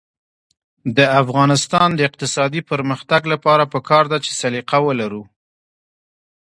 [0.97, 5.23] د افغانستان د اقتصادي پرمختګ لپاره پکار ده چې سلیقه ولرو.